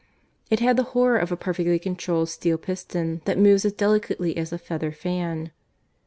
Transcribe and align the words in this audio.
It 0.49 0.61
had 0.61 0.77
the 0.77 0.81
horror 0.97 1.19
of 1.19 1.31
a 1.31 1.37
perfectly 1.37 1.77
controlled 1.77 2.29
steel 2.29 2.57
piston 2.57 3.21
that 3.25 3.37
moves 3.37 3.65
as 3.65 3.73
delicately 3.73 4.35
as 4.35 4.51
a 4.51 4.57
feather 4.57 4.91
fan. 4.91 5.51